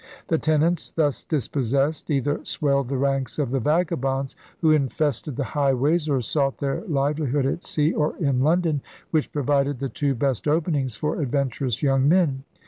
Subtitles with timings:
[0.29, 5.93] The tenants thus dispossessed either swelled the ranks of the vagabonds who infested ELIZABETHAN ENGLAND
[5.93, 9.89] 57 the highways or sought their livehhood at sea or in London, which provided the
[9.89, 12.43] two best openings for adventurous young men.